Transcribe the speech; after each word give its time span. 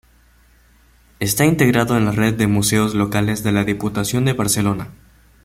Está 1.19 1.45
integrado 1.45 1.95
en 1.95 2.05
la 2.05 2.11
Red 2.11 2.33
de 2.33 2.47
Museos 2.47 2.95
Locales 2.95 3.43
de 3.43 3.51
la 3.51 3.65
Diputación 3.65 4.25
de 4.25 4.33
Barcelona. 4.33 4.87